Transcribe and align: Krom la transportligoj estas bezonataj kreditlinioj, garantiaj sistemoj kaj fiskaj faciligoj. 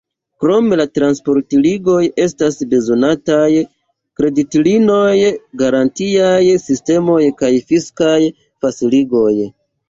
Krom 0.43 0.69
la 0.79 0.85
transportligoj 0.97 1.99
estas 2.23 2.57
bezonataj 2.71 3.49
kreditlinioj, 4.21 5.11
garantiaj 5.63 6.41
sistemoj 6.65 7.21
kaj 7.43 7.53
fiskaj 7.69 8.17
faciligoj. 8.65 9.37